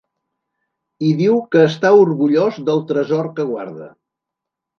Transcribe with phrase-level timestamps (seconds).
[1.09, 3.93] I diu que està orgullós del tresor que guarda.